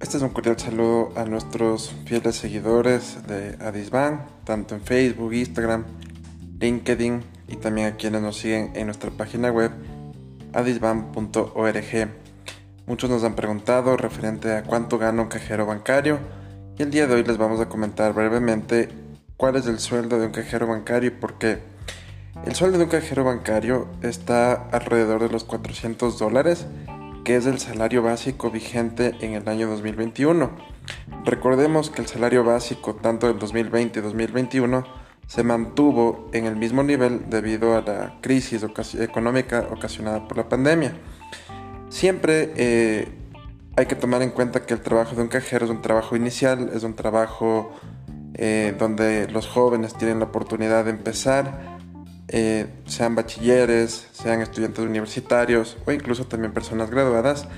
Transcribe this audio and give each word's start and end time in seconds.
Este 0.00 0.16
es 0.16 0.22
un 0.22 0.28
cordial 0.28 0.56
saludo 0.56 1.12
a 1.16 1.24
nuestros 1.24 1.92
fieles 2.06 2.36
seguidores 2.36 3.26
de 3.26 3.56
Adisban, 3.60 4.26
tanto 4.44 4.76
en 4.76 4.80
Facebook, 4.80 5.34
Instagram, 5.34 5.86
LinkedIn 6.60 7.24
y 7.48 7.56
también 7.56 7.88
a 7.88 7.96
quienes 7.96 8.22
nos 8.22 8.36
siguen 8.36 8.70
en 8.76 8.86
nuestra 8.86 9.10
página 9.10 9.50
web 9.50 9.72
adisban.org. 10.52 12.08
Muchos 12.86 13.10
nos 13.10 13.24
han 13.24 13.34
preguntado 13.34 13.96
referente 13.96 14.52
a 14.52 14.62
cuánto 14.62 14.98
gana 14.98 15.22
un 15.22 15.28
cajero 15.28 15.66
bancario 15.66 16.20
y 16.78 16.82
el 16.84 16.92
día 16.92 17.08
de 17.08 17.16
hoy 17.16 17.24
les 17.24 17.36
vamos 17.36 17.60
a 17.60 17.68
comentar 17.68 18.12
brevemente 18.12 18.90
cuál 19.36 19.56
es 19.56 19.66
el 19.66 19.80
sueldo 19.80 20.20
de 20.20 20.26
un 20.26 20.32
cajero 20.32 20.68
bancario 20.68 21.08
y 21.08 21.14
por 21.14 21.38
qué. 21.38 21.58
El 22.46 22.54
sueldo 22.54 22.78
de 22.78 22.84
un 22.84 22.90
cajero 22.90 23.24
bancario 23.24 23.88
está 24.00 24.52
alrededor 24.70 25.20
de 25.22 25.28
los 25.28 25.42
400 25.42 26.20
dólares, 26.20 26.68
que 27.28 27.36
es 27.36 27.44
el 27.44 27.58
salario 27.58 28.02
básico 28.02 28.50
vigente 28.50 29.14
en 29.20 29.34
el 29.34 29.46
año 29.50 29.68
2021. 29.68 30.50
Recordemos 31.26 31.90
que 31.90 32.00
el 32.00 32.08
salario 32.08 32.42
básico 32.42 32.94
tanto 32.94 33.26
del 33.26 33.38
2020 33.38 33.98
y 33.98 34.02
2021 34.02 34.86
se 35.26 35.42
mantuvo 35.42 36.30
en 36.32 36.46
el 36.46 36.56
mismo 36.56 36.82
nivel 36.82 37.28
debido 37.28 37.76
a 37.76 37.82
la 37.82 38.14
crisis 38.22 38.64
económica 38.98 39.68
ocasionada 39.70 40.26
por 40.26 40.38
la 40.38 40.48
pandemia. 40.48 40.94
Siempre 41.90 42.54
eh, 42.56 43.08
hay 43.76 43.84
que 43.84 43.94
tomar 43.94 44.22
en 44.22 44.30
cuenta 44.30 44.64
que 44.64 44.72
el 44.72 44.80
trabajo 44.80 45.14
de 45.14 45.20
un 45.20 45.28
cajero 45.28 45.66
es 45.66 45.70
un 45.70 45.82
trabajo 45.82 46.16
inicial, 46.16 46.70
es 46.72 46.82
un 46.82 46.94
trabajo 46.94 47.74
eh, 48.36 48.74
donde 48.78 49.28
los 49.28 49.46
jóvenes 49.46 49.92
tienen 49.92 50.20
la 50.20 50.24
oportunidad 50.24 50.86
de 50.86 50.92
empezar 50.92 51.77
eh, 52.28 52.66
sean 52.86 53.14
bachilleres, 53.14 54.08
sean 54.12 54.42
estudiantes 54.42 54.84
universitarios 54.84 55.78
o 55.86 55.92
incluso 55.92 56.26
también 56.26 56.52
personas 56.52 56.90
graduadas, 56.90 57.48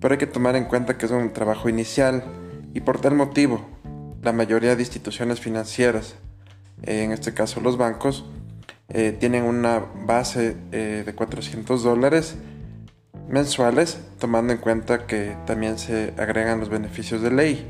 pero 0.00 0.14
hay 0.14 0.18
que 0.18 0.26
tomar 0.26 0.56
en 0.56 0.64
cuenta 0.64 0.96
que 0.96 1.06
es 1.06 1.12
un 1.12 1.32
trabajo 1.32 1.68
inicial 1.68 2.24
y 2.72 2.80
por 2.80 3.00
tal 3.00 3.14
motivo 3.14 3.64
la 4.22 4.32
mayoría 4.32 4.74
de 4.74 4.82
instituciones 4.82 5.40
financieras, 5.40 6.14
en 6.82 7.12
este 7.12 7.34
caso 7.34 7.60
los 7.60 7.76
bancos, 7.76 8.24
eh, 8.88 9.16
tienen 9.18 9.44
una 9.44 9.82
base 10.06 10.56
eh, 10.72 11.02
de 11.04 11.14
400 11.14 11.82
dólares 11.82 12.36
mensuales, 13.28 13.98
tomando 14.18 14.52
en 14.52 14.58
cuenta 14.58 15.06
que 15.06 15.36
también 15.46 15.78
se 15.78 16.14
agregan 16.18 16.60
los 16.60 16.68
beneficios 16.68 17.22
de 17.22 17.30
ley, 17.30 17.66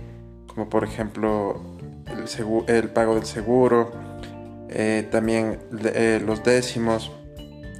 como 0.46 0.68
por 0.68 0.84
ejemplo 0.84 1.60
el, 2.06 2.74
el 2.74 2.88
pago 2.90 3.14
del 3.14 3.24
seguro, 3.24 3.92
eh, 4.76 5.06
también 5.08 5.60
eh, 5.84 6.20
los 6.26 6.42
décimos 6.42 7.12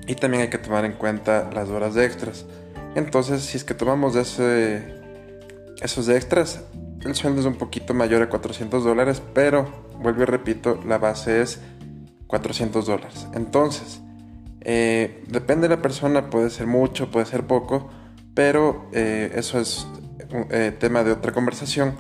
y 0.07 0.15
también 0.15 0.45
hay 0.45 0.49
que 0.49 0.59
tomar 0.59 0.85
en 0.85 0.93
cuenta 0.93 1.51
las 1.53 1.69
horas 1.69 1.97
extras. 1.97 2.47
Entonces, 2.95 3.43
si 3.43 3.57
es 3.57 3.65
que 3.65 3.75
tomamos 3.75 4.15
ese, 4.15 5.03
esos 5.83 6.09
extras, 6.09 6.63
el 7.05 7.17
sueldo 7.17 7.41
es 7.41 7.47
un 7.47 7.57
poquito 7.57 7.95
mayor 7.95 8.23
a 8.23 8.29
400 8.29 8.85
dólares, 8.85 9.21
pero 9.35 9.89
vuelvo 10.01 10.23
y 10.23 10.27
repito, 10.27 10.81
la 10.87 10.99
base 10.99 11.43
es 11.43 11.61
400 12.29 12.87
dólares. 12.87 13.27
Entonces, 13.35 14.01
eh, 14.61 15.25
depende 15.27 15.67
de 15.69 15.75
la 15.75 15.83
persona, 15.83 16.31
puede 16.31 16.49
ser 16.49 16.69
mucho, 16.69 17.11
puede 17.11 17.27
ser 17.27 17.45
poco, 17.45 17.91
pero 18.35 18.89
eso 18.93 19.59
es 19.59 19.85
un 20.33 20.49
tema 20.79 21.03
de 21.03 21.11
otra 21.11 21.33
conversación. 21.33 21.97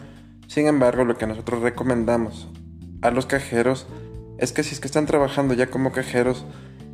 Sin 0.46 0.68
embargo, 0.68 1.04
lo 1.04 1.16
que 1.16 1.26
nosotros 1.26 1.62
recomendamos 1.62 2.48
a 3.02 3.10
los 3.10 3.26
cajeros 3.26 3.88
es 4.38 4.52
que 4.52 4.62
si 4.62 4.74
es 4.74 4.80
que 4.80 4.86
están 4.86 5.06
trabajando 5.06 5.54
ya 5.54 5.68
como 5.68 5.92
cajeros, 5.92 6.44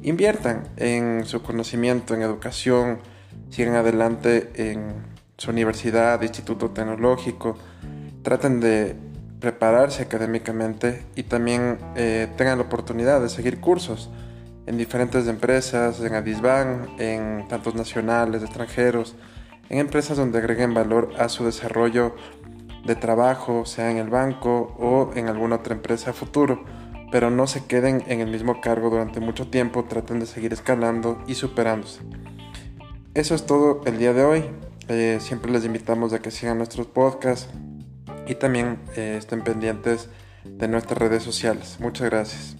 inviertan 0.02 0.68
en 0.76 1.24
su 1.24 1.42
conocimiento, 1.42 2.14
en 2.14 2.22
educación, 2.22 2.98
sigan 3.50 3.74
adelante 3.74 4.50
en 4.54 4.94
su 5.36 5.50
universidad, 5.50 6.20
instituto 6.22 6.70
tecnológico, 6.70 7.56
traten 8.22 8.60
de 8.60 8.96
prepararse 9.40 10.02
académicamente 10.02 11.02
y 11.16 11.22
también 11.22 11.78
eh, 11.96 12.28
tengan 12.36 12.58
la 12.58 12.64
oportunidad 12.64 13.22
de 13.22 13.30
seguir 13.30 13.60
cursos 13.60 14.10
en 14.66 14.76
diferentes 14.76 15.26
empresas, 15.26 16.00
en 16.00 16.14
Adisban, 16.14 16.90
en 16.98 17.48
tantos 17.48 17.74
nacionales, 17.74 18.42
extranjeros, 18.42 19.16
en 19.70 19.78
empresas 19.78 20.18
donde 20.18 20.38
agreguen 20.38 20.74
valor 20.74 21.12
a 21.18 21.30
su 21.30 21.44
desarrollo 21.44 22.14
de 22.84 22.94
trabajo, 22.94 23.64
sea 23.64 23.90
en 23.90 23.96
el 23.96 24.10
banco 24.10 24.74
o 24.78 25.10
en 25.14 25.28
alguna 25.28 25.56
otra 25.56 25.74
empresa 25.74 26.12
futuro 26.12 26.64
pero 27.10 27.30
no 27.30 27.46
se 27.46 27.64
queden 27.64 28.02
en 28.06 28.20
el 28.20 28.30
mismo 28.30 28.60
cargo 28.60 28.90
durante 28.90 29.20
mucho 29.20 29.48
tiempo, 29.48 29.84
traten 29.84 30.20
de 30.20 30.26
seguir 30.26 30.52
escalando 30.52 31.22
y 31.26 31.34
superándose. 31.34 32.00
Eso 33.14 33.34
es 33.34 33.46
todo 33.46 33.82
el 33.86 33.98
día 33.98 34.12
de 34.12 34.24
hoy. 34.24 34.44
Eh, 34.88 35.18
siempre 35.20 35.50
les 35.50 35.64
invitamos 35.64 36.12
a 36.12 36.20
que 36.20 36.30
sigan 36.30 36.58
nuestros 36.58 36.86
podcasts 36.86 37.48
y 38.26 38.34
también 38.34 38.78
eh, 38.96 39.16
estén 39.18 39.42
pendientes 39.42 40.08
de 40.44 40.68
nuestras 40.68 40.98
redes 40.98 41.22
sociales. 41.22 41.76
Muchas 41.80 42.08
gracias. 42.08 42.59